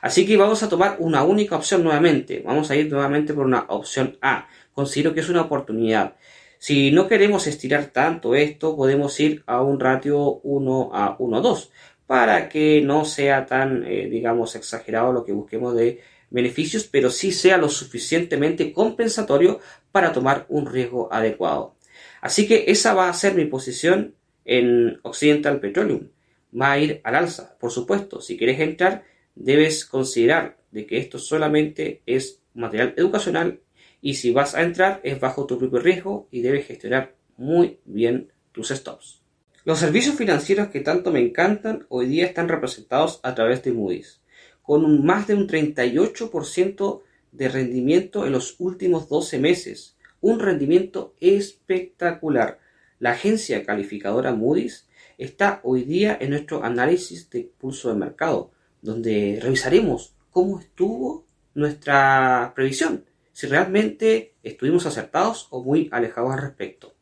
Así 0.00 0.26
que 0.26 0.36
vamos 0.36 0.64
a 0.64 0.68
tomar 0.68 0.96
una 0.98 1.22
única 1.22 1.54
opción 1.54 1.84
nuevamente. 1.84 2.42
Vamos 2.44 2.72
a 2.72 2.74
ir 2.74 2.90
nuevamente 2.90 3.34
por 3.34 3.46
una 3.46 3.66
opción 3.68 4.18
A. 4.20 4.48
Considero 4.74 5.14
que 5.14 5.20
es 5.20 5.28
una 5.28 5.42
oportunidad. 5.42 6.16
Si 6.58 6.90
no 6.90 7.06
queremos 7.06 7.46
estirar 7.46 7.86
tanto 7.86 8.34
esto, 8.34 8.76
podemos 8.76 9.18
ir 9.18 9.42
a 9.46 9.62
un 9.62 9.80
ratio 9.80 10.40
1 10.42 10.90
a 10.92 11.18
1,2 11.18 11.70
para 12.12 12.50
que 12.50 12.82
no 12.82 13.06
sea 13.06 13.46
tan, 13.46 13.86
eh, 13.86 14.06
digamos, 14.06 14.54
exagerado 14.54 15.14
lo 15.14 15.24
que 15.24 15.32
busquemos 15.32 15.74
de 15.74 16.02
beneficios, 16.28 16.84
pero 16.84 17.08
sí 17.08 17.32
sea 17.32 17.56
lo 17.56 17.70
suficientemente 17.70 18.74
compensatorio 18.74 19.60
para 19.92 20.12
tomar 20.12 20.44
un 20.50 20.66
riesgo 20.66 21.10
adecuado. 21.10 21.74
Así 22.20 22.46
que 22.46 22.64
esa 22.66 22.92
va 22.92 23.08
a 23.08 23.14
ser 23.14 23.34
mi 23.34 23.46
posición 23.46 24.14
en 24.44 25.00
Occidental 25.04 25.58
Petroleum. 25.58 26.10
Va 26.54 26.72
a 26.72 26.78
ir 26.78 27.00
al 27.02 27.14
alza, 27.14 27.56
por 27.58 27.70
supuesto. 27.70 28.20
Si 28.20 28.36
quieres 28.36 28.60
entrar, 28.60 29.04
debes 29.34 29.86
considerar 29.86 30.58
de 30.70 30.84
que 30.84 30.98
esto 30.98 31.18
solamente 31.18 32.02
es 32.04 32.42
material 32.52 32.92
educacional 32.98 33.60
y 34.02 34.16
si 34.16 34.32
vas 34.32 34.54
a 34.54 34.60
entrar 34.60 35.00
es 35.02 35.18
bajo 35.18 35.46
tu 35.46 35.58
propio 35.58 35.78
riesgo 35.78 36.28
y 36.30 36.42
debes 36.42 36.66
gestionar 36.66 37.14
muy 37.38 37.80
bien 37.86 38.30
tus 38.52 38.68
stops. 38.68 39.21
Los 39.64 39.78
servicios 39.78 40.16
financieros 40.16 40.68
que 40.68 40.80
tanto 40.80 41.12
me 41.12 41.20
encantan 41.20 41.86
hoy 41.88 42.06
día 42.06 42.26
están 42.26 42.48
representados 42.48 43.20
a 43.22 43.36
través 43.36 43.62
de 43.62 43.70
Moody's, 43.70 44.20
con 44.60 44.84
un 44.84 45.06
más 45.06 45.28
de 45.28 45.34
un 45.34 45.46
38% 45.46 47.02
de 47.30 47.48
rendimiento 47.48 48.26
en 48.26 48.32
los 48.32 48.56
últimos 48.58 49.08
12 49.08 49.38
meses, 49.38 49.96
un 50.20 50.40
rendimiento 50.40 51.14
espectacular. 51.20 52.58
La 52.98 53.12
agencia 53.12 53.64
calificadora 53.64 54.34
Moody's 54.34 54.88
está 55.16 55.60
hoy 55.62 55.84
día 55.84 56.18
en 56.20 56.30
nuestro 56.30 56.64
análisis 56.64 57.30
de 57.30 57.48
pulso 57.56 57.88
de 57.88 57.94
mercado, 57.94 58.50
donde 58.80 59.38
revisaremos 59.40 60.16
cómo 60.32 60.58
estuvo 60.58 61.24
nuestra 61.54 62.52
previsión, 62.56 63.04
si 63.32 63.46
realmente 63.46 64.34
estuvimos 64.42 64.86
acertados 64.86 65.46
o 65.50 65.62
muy 65.62 65.88
alejados 65.92 66.32
al 66.32 66.42
respecto. 66.42 66.94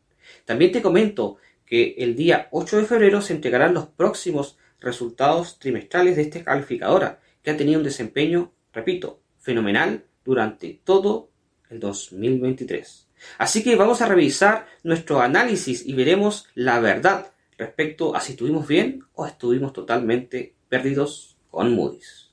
También 0.45 0.73
te 0.73 0.83
comento 0.83 1.39
que 1.71 1.95
el 1.99 2.17
día 2.17 2.49
8 2.51 2.79
de 2.79 2.85
febrero 2.85 3.23
se 3.23 3.33
entregarán 3.33 3.75
los 3.75 3.87
próximos 3.87 4.59
resultados 4.81 5.61
trimestrales 5.61 6.17
de 6.17 6.23
esta 6.23 6.43
calificadora, 6.43 7.21
que 7.45 7.53
ha 7.53 7.57
tenido 7.57 7.79
un 7.79 7.85
desempeño, 7.85 8.53
repito, 8.73 9.21
fenomenal 9.39 10.05
durante 10.25 10.81
todo 10.83 11.31
el 11.71 11.79
2023. 11.79 13.07
Así 13.39 13.63
que 13.63 13.77
vamos 13.77 14.03
a 14.03 14.07
revisar 14.07 14.67
nuestro 14.83 15.21
análisis 15.21 15.87
y 15.87 15.95
veremos 15.95 16.49
la 16.55 16.81
verdad 16.81 17.33
respecto 17.57 18.17
a 18.17 18.21
si 18.21 18.33
estuvimos 18.33 18.67
bien 18.67 19.05
o 19.13 19.25
estuvimos 19.25 19.73
totalmente 19.73 20.57
perdidos 20.69 21.37
con 21.51 21.73
Moody's. 21.73 22.33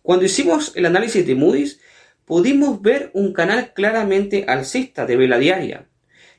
Cuando 0.00 0.24
hicimos 0.24 0.74
el 0.76 0.86
análisis 0.86 1.26
de 1.26 1.34
Moody's, 1.34 1.78
pudimos 2.24 2.80
ver 2.80 3.10
un 3.12 3.34
canal 3.34 3.74
claramente 3.74 4.46
alcista 4.48 5.04
de 5.04 5.18
vela 5.18 5.38
diaria. 5.38 5.90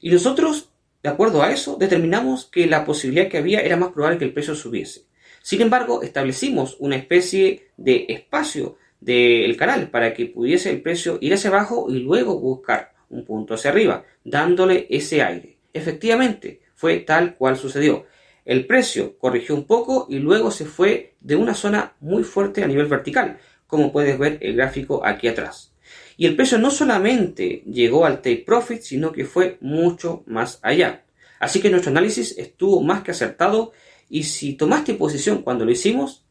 Y 0.01 0.10
nosotros, 0.10 0.72
de 1.01 1.10
acuerdo 1.10 1.41
a 1.41 1.51
eso, 1.51 1.77
determinamos 1.77 2.46
que 2.46 2.68
la 2.68 2.84
posibilidad 2.86 3.29
que 3.29 3.38
había 3.38 3.62
era 3.62 3.77
más 3.77 3.91
probable 3.91 4.18
que 4.18 4.25
el 4.25 4.34
precio 4.34 4.56
subiese. 4.56 5.06
Sin 5.41 5.62
embargo, 5.62 6.01
establecimos 6.03 6.75
una 6.79 6.98
especie 6.98 7.70
de 7.77 8.06
espacio 8.10 8.77
del 9.00 9.56
canal 9.56 9.89
para 9.89 10.13
que 10.13 10.25
pudiese 10.25 10.70
el 10.70 10.82
precio 10.82 11.18
ir 11.22 11.34
hacia 11.34 11.50
abajo 11.50 11.88
y 11.89 12.00
luego 12.00 12.39
buscar 12.39 12.94
un 13.10 13.24
punto 13.24 13.53
hacia 13.53 13.72
arriba, 13.72 14.03
dándole 14.24 14.88
ese 14.89 15.22
aire. 15.22 15.58
Efectivamente, 15.74 16.62
fue 16.75 16.98
tal 17.00 17.36
cual 17.36 17.58
sucedió. 17.58 18.06
El 18.46 18.65
precio 18.65 19.18
corrigió 19.18 19.56
un 19.56 19.65
poco 19.65 20.08
y 20.10 20.20
luego 20.20 20.51
se 20.51 20.65
fue 20.65 21.15
de 21.22 21.36
una 21.36 21.53
zona 21.53 21.94
muy 22.00 22.24
fuerte 22.24 22.63
a 22.63 22.68
nivel 22.68 22.88
vertical, 22.88 23.39
como 23.68 23.91
puedes 23.91 24.18
ver 24.18 24.38
el 24.41 24.56
gráfico 24.56 25.06
aquí 25.06 25.27
atrás. 25.27 25.69
Y 26.20 26.26
el 26.26 26.36
precio 26.36 26.58
no 26.58 26.70
solamente 26.70 27.64
llegó 27.66 28.06
al 28.06 28.18
take 28.18 28.44
profit, 28.46 28.82
sino 28.82 29.14
que 29.14 29.24
fue 29.24 29.58
mucho 29.62 30.24
más 30.26 30.60
allá. 30.64 31.06
Así 31.40 31.62
que 31.62 31.70
nuestro 31.70 31.92
análisis 31.92 32.38
estuvo 32.38 32.84
más 32.84 33.04
que 33.04 33.12
acertado 33.12 33.72
y 34.10 34.24
si 34.24 34.56
tomaste 34.56 34.96
posición 34.96 35.44
cuando 35.44 35.64
lo 35.64 35.72
hicimos, 35.72 36.26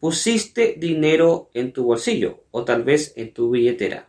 pusiste 0.00 0.76
dinero 0.78 1.50
en 1.52 1.74
tu 1.74 1.84
bolsillo 1.84 2.44
o 2.52 2.64
tal 2.64 2.84
vez 2.84 3.12
en 3.16 3.34
tu 3.34 3.50
billetera. 3.50 4.08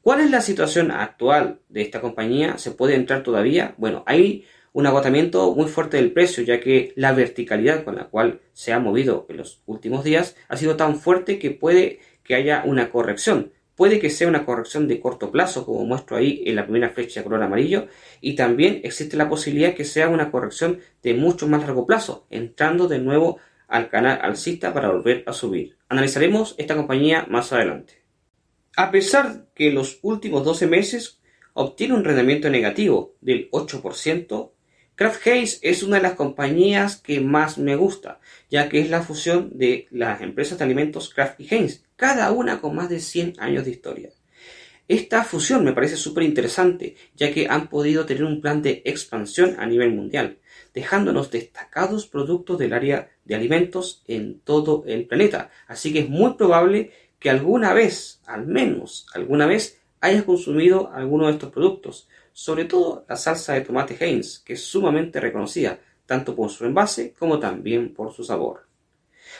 ¿Cuál 0.00 0.20
es 0.20 0.30
la 0.30 0.40
situación 0.40 0.90
actual 0.90 1.60
de 1.68 1.82
esta 1.82 2.00
compañía? 2.00 2.56
¿Se 2.56 2.70
puede 2.70 2.94
entrar 2.94 3.22
todavía? 3.22 3.74
Bueno, 3.76 4.04
hay 4.06 4.46
un 4.72 4.86
agotamiento 4.86 5.54
muy 5.54 5.68
fuerte 5.68 5.98
del 5.98 6.12
precio, 6.12 6.42
ya 6.44 6.60
que 6.60 6.94
la 6.96 7.12
verticalidad 7.12 7.84
con 7.84 7.96
la 7.96 8.08
cual 8.08 8.40
se 8.54 8.72
ha 8.72 8.78
movido 8.78 9.26
en 9.28 9.36
los 9.36 9.60
últimos 9.66 10.02
días 10.02 10.34
ha 10.48 10.56
sido 10.56 10.76
tan 10.76 10.98
fuerte 10.98 11.38
que 11.38 11.50
puede 11.50 12.00
que 12.24 12.36
haya 12.36 12.62
una 12.64 12.90
corrección. 12.90 13.52
Puede 13.80 13.98
que 13.98 14.10
sea 14.10 14.28
una 14.28 14.44
corrección 14.44 14.88
de 14.88 15.00
corto 15.00 15.32
plazo, 15.32 15.64
como 15.64 15.86
muestro 15.86 16.18
ahí 16.18 16.42
en 16.44 16.56
la 16.56 16.64
primera 16.64 16.90
flecha 16.90 17.20
de 17.20 17.24
color 17.24 17.42
amarillo, 17.42 17.86
y 18.20 18.34
también 18.34 18.82
existe 18.84 19.16
la 19.16 19.30
posibilidad 19.30 19.72
que 19.72 19.86
sea 19.86 20.10
una 20.10 20.30
corrección 20.30 20.80
de 21.02 21.14
mucho 21.14 21.48
más 21.48 21.62
largo 21.62 21.86
plazo, 21.86 22.26
entrando 22.28 22.88
de 22.88 22.98
nuevo 22.98 23.38
al 23.68 23.88
canal 23.88 24.18
alcista 24.20 24.74
para 24.74 24.90
volver 24.90 25.24
a 25.26 25.32
subir. 25.32 25.78
Analizaremos 25.88 26.56
esta 26.58 26.76
compañía 26.76 27.24
más 27.30 27.54
adelante. 27.54 28.02
A 28.76 28.90
pesar 28.90 29.46
que 29.54 29.70
los 29.70 29.98
últimos 30.02 30.44
12 30.44 30.66
meses 30.66 31.22
obtiene 31.54 31.94
un 31.94 32.04
rendimiento 32.04 32.50
negativo 32.50 33.14
del 33.22 33.50
8%, 33.50 34.50
Kraft 35.00 35.26
Heinz 35.26 35.60
es 35.62 35.82
una 35.82 35.96
de 35.96 36.02
las 36.02 36.12
compañías 36.12 36.98
que 36.98 37.20
más 37.20 37.56
me 37.56 37.74
gusta, 37.74 38.20
ya 38.50 38.68
que 38.68 38.82
es 38.82 38.90
la 38.90 39.00
fusión 39.00 39.48
de 39.54 39.88
las 39.90 40.20
empresas 40.20 40.58
de 40.58 40.64
alimentos 40.66 41.08
Kraft 41.08 41.40
y 41.40 41.46
Heinz, 41.48 41.82
cada 41.96 42.30
una 42.32 42.60
con 42.60 42.76
más 42.76 42.90
de 42.90 43.00
100 43.00 43.36
años 43.38 43.64
de 43.64 43.70
historia. 43.70 44.10
Esta 44.88 45.24
fusión 45.24 45.64
me 45.64 45.72
parece 45.72 45.96
súper 45.96 46.24
interesante, 46.24 46.96
ya 47.16 47.32
que 47.32 47.48
han 47.48 47.68
podido 47.68 48.04
tener 48.04 48.24
un 48.24 48.42
plan 48.42 48.60
de 48.60 48.82
expansión 48.84 49.56
a 49.58 49.64
nivel 49.64 49.94
mundial, 49.94 50.36
dejándonos 50.74 51.30
destacados 51.30 52.06
productos 52.06 52.58
del 52.58 52.74
área 52.74 53.08
de 53.24 53.34
alimentos 53.34 54.04
en 54.06 54.40
todo 54.40 54.84
el 54.86 55.06
planeta. 55.06 55.50
Así 55.66 55.94
que 55.94 56.00
es 56.00 56.10
muy 56.10 56.34
probable 56.34 56.92
que 57.18 57.30
alguna 57.30 57.72
vez, 57.72 58.20
al 58.26 58.46
menos 58.46 59.06
alguna 59.14 59.46
vez, 59.46 59.80
hayas 60.02 60.24
consumido 60.24 60.92
alguno 60.92 61.26
de 61.26 61.32
estos 61.32 61.52
productos, 61.52 62.06
sobre 62.32 62.64
todo 62.64 63.04
la 63.08 63.16
salsa 63.16 63.54
de 63.54 63.62
tomate 63.62 63.96
Heinz, 63.98 64.38
que 64.40 64.54
es 64.54 64.62
sumamente 64.62 65.20
reconocida 65.20 65.80
tanto 66.06 66.34
por 66.34 66.50
su 66.50 66.64
envase 66.64 67.14
como 67.18 67.38
también 67.38 67.94
por 67.94 68.12
su 68.12 68.24
sabor. 68.24 68.66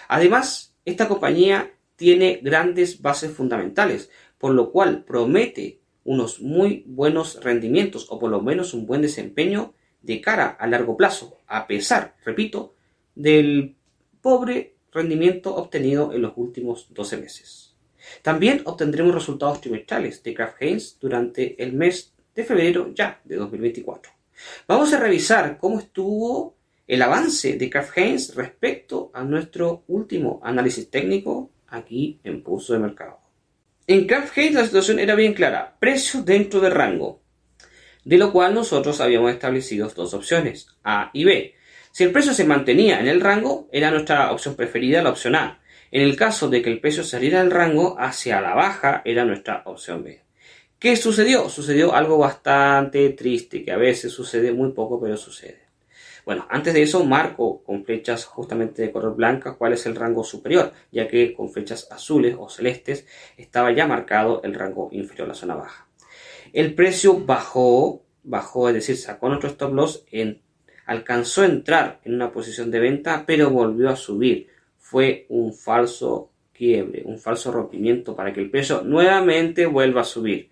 Además, 0.09 0.75
esta 0.85 1.09
compañía 1.09 1.73
tiene 1.97 2.41
grandes 2.43 3.03
bases 3.03 3.33
fundamentales, 3.33 4.11
por 4.39 4.55
lo 4.55 4.71
cual 4.71 5.05
promete 5.05 5.81
unos 6.05 6.41
muy 6.41 6.85
buenos 6.87 7.43
rendimientos 7.43 8.07
o 8.11 8.19
por 8.19 8.31
lo 8.31 8.41
menos 8.41 8.73
un 8.73 8.87
buen 8.87 9.03
desempeño 9.03 9.75
de 10.01 10.21
cara 10.21 10.49
a 10.49 10.67
largo 10.67 10.97
plazo, 10.97 11.39
a 11.47 11.67
pesar, 11.67 12.17
repito, 12.25 12.75
del 13.15 13.77
pobre 14.21 14.77
rendimiento 14.93 15.55
obtenido 15.55 16.13
en 16.13 16.23
los 16.23 16.33
últimos 16.37 16.87
12 16.91 17.17
meses. 17.19 17.75
También 18.23 18.63
obtendremos 18.65 19.15
resultados 19.15 19.61
trimestrales 19.61 20.23
de 20.23 20.35
Kraft 20.35 20.57
Heinz 20.61 20.99
durante 20.99 21.63
el 21.63 21.73
mes 21.73 22.15
de 22.41 22.47
febrero 22.47 22.93
ya 22.95 23.21
de 23.25 23.37
2024. 23.37 24.13
Vamos 24.67 24.93
a 24.93 24.99
revisar 24.99 25.59
cómo 25.59 25.79
estuvo 25.79 26.57
el 26.87 27.03
avance 27.03 27.57
de 27.57 27.71
Kraft 27.71 27.97
Heinz 27.97 28.35
respecto 28.35 29.11
a 29.15 29.23
nuestro 29.23 29.85
último 29.89 30.41
análisis 30.43 30.91
técnico 30.91 31.51
aquí 31.69 32.19
en 32.25 32.43
Pulso 32.43 32.73
de 32.73 32.81
Mercado. 32.81 33.21
En 33.87 34.07
Kraft 34.07 34.37
Heinz 34.37 34.55
la 34.55 34.65
situación 34.65 34.99
era 34.99 35.15
bien 35.15 35.35
clara, 35.35 35.77
precio 35.79 36.23
dentro 36.23 36.61
de 36.61 36.71
rango, 36.71 37.21
de 38.05 38.19
lo 38.19 38.33
cual 38.33 38.55
nosotros 38.55 39.01
habíamos 39.01 39.33
establecido 39.33 39.89
dos 39.89 40.15
opciones, 40.15 40.69
A 40.83 41.11
y 41.13 41.25
B. 41.25 41.55
Si 41.93 42.05
el 42.05 42.13
precio 42.13 42.33
se 42.33 42.45
mantenía 42.45 43.01
en 43.01 43.09
el 43.09 43.21
rango, 43.21 43.69
era 43.73 43.91
nuestra 43.91 44.33
opción 44.33 44.55
preferida, 44.55 45.03
la 45.03 45.11
opción 45.11 45.35
A. 45.35 45.61
En 45.91 46.03
el 46.03 46.17
caso 46.17 46.49
de 46.49 46.63
que 46.63 46.71
el 46.71 46.81
precio 46.81 47.03
saliera 47.03 47.41
del 47.41 47.51
rango 47.51 47.97
hacia 47.99 48.41
la 48.41 48.55
baja, 48.55 49.03
era 49.05 49.25
nuestra 49.25 49.63
opción 49.67 50.05
B. 50.05 50.23
¿Qué 50.81 50.97
sucedió? 50.97 51.51
Sucedió 51.51 51.95
algo 51.95 52.17
bastante 52.17 53.11
triste, 53.11 53.63
que 53.63 53.71
a 53.71 53.77
veces 53.77 54.13
sucede 54.13 54.51
muy 54.51 54.73
poco, 54.73 54.99
pero 54.99 55.19
sucede. 55.19 55.61
Bueno, 56.25 56.47
antes 56.49 56.73
de 56.73 56.81
eso 56.81 57.05
marco 57.05 57.63
con 57.65 57.85
flechas 57.85 58.25
justamente 58.25 58.81
de 58.81 58.91
color 58.91 59.15
blanca 59.15 59.57
cuál 59.57 59.75
es 59.75 59.85
el 59.85 59.95
rango 59.95 60.25
superior, 60.25 60.73
ya 60.91 61.07
que 61.07 61.35
con 61.35 61.51
flechas 61.51 61.87
azules 61.91 62.35
o 62.39 62.49
celestes 62.49 63.07
estaba 63.37 63.73
ya 63.73 63.87
marcado 63.87 64.41
el 64.43 64.55
rango 64.55 64.89
inferior, 64.93 65.29
la 65.29 65.35
zona 65.35 65.55
baja. 65.55 65.87
El 66.55 66.75
precio 66.75 67.27
bajó, 67.27 68.03
bajó, 68.23 68.69
es 68.69 68.75
decir, 68.75 68.97
sacó 68.97 69.29
nuestro 69.29 69.51
stop 69.51 69.75
loss, 69.75 70.07
alcanzó 70.87 71.43
a 71.43 71.47
entrar 71.47 72.01
en 72.05 72.15
una 72.15 72.33
posición 72.33 72.71
de 72.71 72.81
venta, 72.81 73.25
pero 73.27 73.51
volvió 73.51 73.91
a 73.91 73.97
subir. 73.97 74.49
Fue 74.79 75.27
un 75.29 75.53
falso 75.53 76.31
quiebre, 76.55 77.03
un 77.05 77.19
falso 77.19 77.53
rompimiento 77.53 78.17
para 78.17 78.33
que 78.33 78.41
el 78.41 78.51
precio 78.51 78.81
nuevamente 78.81 79.67
vuelva 79.67 80.01
a 80.01 80.05
subir. 80.05 80.49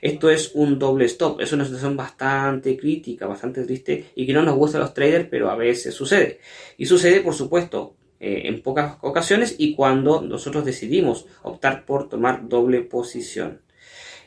Esto 0.00 0.30
es 0.30 0.52
un 0.54 0.78
doble 0.78 1.04
stop. 1.06 1.40
Es 1.40 1.52
una 1.52 1.64
situación 1.64 1.96
bastante 1.96 2.76
crítica, 2.76 3.26
bastante 3.26 3.64
triste 3.64 4.06
y 4.14 4.26
que 4.26 4.32
no 4.32 4.42
nos 4.42 4.56
gusta 4.56 4.78
a 4.78 4.80
los 4.80 4.94
traders, 4.94 5.28
pero 5.30 5.50
a 5.50 5.56
veces 5.56 5.94
sucede. 5.94 6.40
Y 6.76 6.86
sucede, 6.86 7.20
por 7.20 7.34
supuesto, 7.34 7.94
eh, 8.20 8.42
en 8.44 8.62
pocas 8.62 8.96
ocasiones 9.00 9.56
y 9.58 9.74
cuando 9.74 10.20
nosotros 10.22 10.64
decidimos 10.64 11.26
optar 11.42 11.84
por 11.84 12.08
tomar 12.08 12.48
doble 12.48 12.80
posición. 12.80 13.60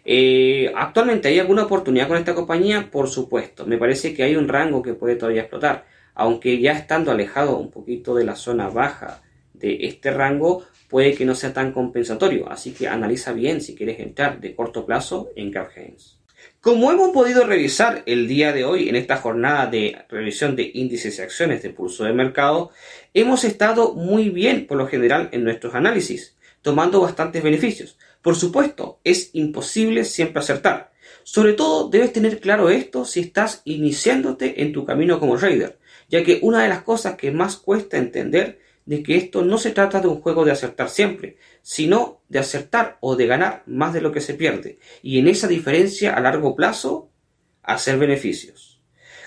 Eh, 0.04 0.72
actualmente 0.76 1.28
hay 1.28 1.40
alguna 1.40 1.64
oportunidad 1.64 2.08
con 2.08 2.18
esta 2.18 2.34
compañía, 2.34 2.90
por 2.92 3.10
supuesto. 3.10 3.66
Me 3.66 3.78
parece 3.78 4.14
que 4.14 4.24
hay 4.24 4.36
un 4.36 4.48
rango 4.48 4.82
que 4.82 4.94
puede 4.94 5.16
todavía 5.16 5.42
explotar, 5.42 5.86
aunque 6.16 6.60
ya 6.60 6.72
estando 6.74 7.12
alejado 7.12 7.58
un 7.58 7.70
poquito 7.70 8.16
de 8.16 8.24
la 8.24 8.36
zona 8.36 8.70
baja 8.70 9.22
de 9.62 9.86
este 9.86 10.12
rango, 10.12 10.66
puede 10.90 11.14
que 11.14 11.26
no 11.26 11.36
sea 11.36 11.54
tan 11.54 11.72
compensatorio. 11.72 12.52
Así 12.52 12.72
que 12.72 12.88
analiza 12.88 13.32
bien 13.32 13.62
si 13.62 13.76
quieres 13.76 14.00
entrar 14.00 14.42
de 14.42 14.56
corto 14.56 14.86
plazo 14.86 15.30
en 15.36 15.52
Games. 15.52 16.18
Como 16.60 16.92
hemos 16.92 17.10
podido 17.12 17.46
revisar 17.46 18.04
el 18.06 18.28
día 18.28 18.54
de 18.54 18.66
hoy 18.66 18.90
en 18.90 18.96
esta 18.96 19.18
jornada 19.18 19.68
de 19.68 20.06
revisión 20.10 20.56
de 20.56 20.70
índices 20.74 21.18
y 21.18 21.22
acciones 21.22 21.64
de 21.64 21.72
pulso 21.72 22.04
de 22.04 22.14
mercado, 22.14 22.72
hemos 23.14 23.44
estado 23.44 23.94
muy 23.94 24.30
bien 24.30 24.68
por 24.68 24.78
lo 24.78 24.88
general 24.88 25.30
en 25.32 25.44
nuestros 25.44 25.74
análisis, 25.76 26.36
tomando 26.62 27.02
bastantes 27.02 27.42
beneficios. 27.42 27.98
Por 28.22 28.36
supuesto, 28.36 29.00
es 29.04 29.32
imposible 29.34 30.06
siempre 30.06 30.40
acertar. 30.40 30.92
Sobre 31.24 31.54
todo 31.54 31.90
debes 31.90 32.14
tener 32.14 32.40
claro 32.40 32.70
esto 32.70 33.06
si 33.06 33.22
estás 33.22 33.62
iniciándote 33.66 34.62
en 34.62 34.74
tu 34.74 34.86
camino 34.86 35.20
como 35.20 35.38
trader, 35.38 35.80
ya 36.10 36.24
que 36.24 36.40
una 36.42 36.64
de 36.64 36.70
las 36.70 36.84
cosas 36.84 37.16
que 37.16 37.32
más 37.32 37.58
cuesta 37.58 37.98
entender 37.98 38.60
de 38.86 39.04
que 39.04 39.16
esto 39.16 39.44
no 39.44 39.58
se 39.58 39.72
trata 39.72 40.02
de 40.02 40.08
un 40.08 40.22
juego 40.22 40.46
de 40.46 40.52
acertar 40.52 40.90
siempre, 40.90 41.38
sino 41.62 42.22
de 42.30 42.40
acertar 42.40 42.98
o 43.00 43.16
de 43.16 43.28
ganar 43.28 43.64
más 43.66 43.94
de 43.94 44.02
lo 44.02 44.12
que 44.12 44.22
se 44.22 44.34
pierde, 44.34 44.80
y 45.02 45.20
en 45.20 45.28
esa 45.28 45.48
diferencia 45.48 46.16
a 46.16 46.22
largo 46.22 46.56
plazo, 46.56 47.10
hacer 47.64 47.98
beneficios. 47.98 48.82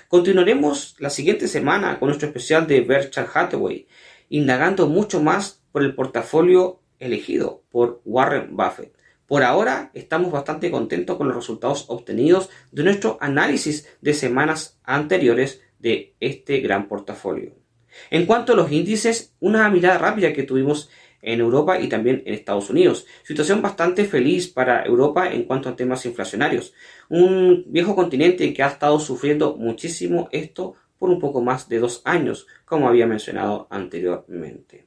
Continuaremos 0.07 0.95
la 0.99 1.09
siguiente 1.09 1.47
semana 1.47 1.99
con 1.99 2.09
nuestro 2.09 2.27
especial 2.27 2.67
de 2.67 2.81
Berkshire 2.81 3.27
Hathaway, 3.33 3.87
indagando 4.29 4.87
mucho 4.87 5.21
más 5.21 5.63
por 5.71 5.83
el 5.83 5.95
portafolio 5.95 6.79
elegido 6.99 7.63
por 7.71 8.01
Warren 8.05 8.55
Buffett. 8.55 8.95
Por 9.27 9.43
ahora 9.43 9.89
estamos 9.93 10.31
bastante 10.31 10.69
contentos 10.69 11.17
con 11.17 11.27
los 11.27 11.35
resultados 11.35 11.85
obtenidos 11.87 12.49
de 12.71 12.83
nuestro 12.83 13.17
análisis 13.19 13.87
de 14.01 14.13
semanas 14.13 14.79
anteriores 14.83 15.61
de 15.79 16.15
este 16.19 16.59
gran 16.59 16.87
portafolio. 16.87 17.64
En 18.09 18.25
cuanto 18.25 18.53
a 18.53 18.55
los 18.55 18.71
índices, 18.71 19.33
una 19.39 19.69
mirada 19.69 19.97
rápida 19.97 20.33
que 20.33 20.43
tuvimos 20.43 20.89
en 21.25 21.39
Europa 21.39 21.79
y 21.79 21.89
también 21.89 22.21
en 22.25 22.35
Estados 22.35 22.69
Unidos. 22.69 23.05
Situación 23.23 23.61
bastante 23.61 24.05
feliz 24.05 24.47
para 24.47 24.85
Europa 24.85 25.31
en 25.31 25.43
cuanto 25.43 25.69
a 25.69 25.75
temas 25.75 26.05
inflacionarios. 26.05 26.73
Un 27.09 27.65
viejo 27.67 27.95
continente 27.95 28.53
que 28.53 28.63
ha 28.63 28.67
estado 28.67 28.99
sufriendo 28.99 29.57
muchísimo 29.57 30.29
esto 30.31 30.75
por 30.99 31.09
un 31.09 31.19
poco 31.19 31.41
más 31.41 31.67
de 31.67 31.79
dos 31.79 32.01
años, 32.05 32.47
como 32.63 32.87
había 32.87 33.07
mencionado 33.07 33.67
anteriormente. 33.71 34.85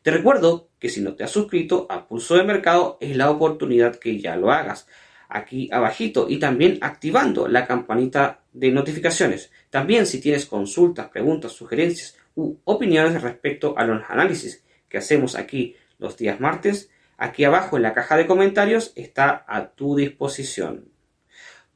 Te 0.00 0.10
recuerdo 0.10 0.70
que 0.78 0.88
si 0.88 1.02
no 1.02 1.14
te 1.14 1.24
has 1.24 1.30
suscrito 1.30 1.86
a 1.90 2.08
Pulso 2.08 2.36
de 2.36 2.44
Mercado 2.44 2.96
es 3.00 3.14
la 3.14 3.30
oportunidad 3.30 3.96
que 3.96 4.18
ya 4.18 4.36
lo 4.36 4.50
hagas 4.50 4.86
aquí 5.28 5.68
abajito 5.72 6.26
y 6.28 6.38
también 6.38 6.78
activando 6.80 7.48
la 7.48 7.66
campanita 7.66 8.40
de 8.52 8.70
notificaciones. 8.70 9.50
También 9.70 10.06
si 10.06 10.20
tienes 10.20 10.46
consultas, 10.46 11.08
preguntas, 11.08 11.52
sugerencias 11.52 12.16
u 12.36 12.58
opiniones 12.62 13.20
respecto 13.22 13.76
a 13.76 13.84
los 13.84 14.02
análisis 14.08 14.64
que 14.88 14.98
hacemos 14.98 15.34
aquí 15.34 15.74
los 15.98 16.16
días 16.16 16.38
martes, 16.38 16.90
aquí 17.16 17.42
abajo 17.42 17.76
en 17.76 17.82
la 17.82 17.94
caja 17.94 18.16
de 18.16 18.26
comentarios 18.26 18.92
está 18.94 19.44
a 19.48 19.70
tu 19.70 19.96
disposición. 19.96 20.88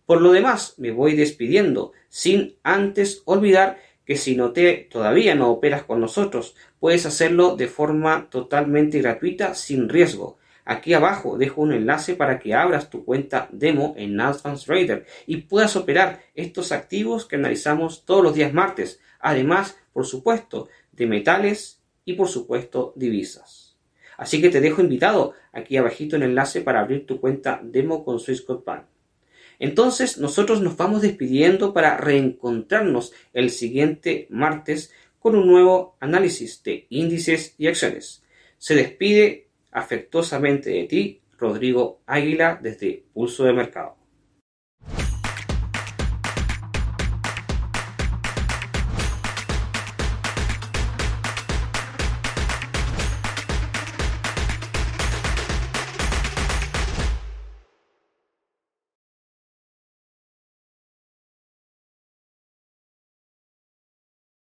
Por 0.06 0.20
lo 0.20 0.32
demás, 0.32 0.74
me 0.78 0.90
voy 0.90 1.16
despidiendo 1.16 1.92
sin 2.08 2.56
antes 2.62 3.22
olvidar 3.24 3.78
que 4.04 4.16
si 4.16 4.34
no 4.36 4.52
te 4.52 4.88
todavía 4.90 5.34
no 5.34 5.50
operas 5.50 5.84
con 5.84 6.00
nosotros, 6.00 6.56
puedes 6.80 7.06
hacerlo 7.06 7.56
de 7.56 7.68
forma 7.68 8.28
totalmente 8.28 9.00
gratuita 9.00 9.54
sin 9.54 9.88
riesgo. 9.88 10.38
Aquí 10.64 10.94
abajo 10.94 11.38
dejo 11.38 11.62
un 11.62 11.72
enlace 11.72 12.14
para 12.14 12.38
que 12.38 12.54
abras 12.54 12.90
tu 12.90 13.04
cuenta 13.04 13.48
demo 13.52 13.94
en 13.96 14.20
Advanced 14.20 14.66
Trader 14.66 15.06
y 15.26 15.38
puedas 15.38 15.76
operar 15.76 16.22
estos 16.34 16.72
activos 16.72 17.24
que 17.24 17.36
analizamos 17.36 18.04
todos 18.04 18.22
los 18.22 18.34
días 18.34 18.52
martes, 18.52 19.00
además, 19.20 19.78
por 19.92 20.06
supuesto, 20.06 20.68
de 20.92 21.06
metales 21.06 21.80
y 22.04 22.14
por 22.14 22.28
supuesto 22.28 22.92
divisas. 22.96 23.76
Así 24.16 24.40
que 24.40 24.50
te 24.50 24.60
dejo 24.60 24.82
invitado 24.82 25.34
aquí 25.52 25.76
abajito 25.76 26.16
el 26.16 26.24
enlace 26.24 26.60
para 26.60 26.80
abrir 26.80 27.06
tu 27.06 27.20
cuenta 27.20 27.60
demo 27.62 28.04
con 28.04 28.20
Swissquote 28.20 28.64
Bank. 28.66 28.84
Entonces 29.58 30.18
nosotros 30.18 30.60
nos 30.60 30.76
vamos 30.76 31.02
despidiendo 31.02 31.72
para 31.72 31.96
reencontrarnos 31.96 33.12
el 33.32 33.50
siguiente 33.50 34.26
martes 34.30 34.92
con 35.18 35.36
un 35.36 35.46
nuevo 35.46 35.96
análisis 36.00 36.62
de 36.62 36.86
índices 36.88 37.54
y 37.58 37.66
acciones. 37.66 38.22
Se 38.58 38.74
despide 38.74 39.48
afectuosamente 39.70 40.70
de 40.70 40.84
ti, 40.84 41.20
Rodrigo 41.38 42.00
Águila, 42.06 42.58
desde 42.60 43.04
Pulso 43.12 43.44
de 43.44 43.52
Mercado. 43.52 43.99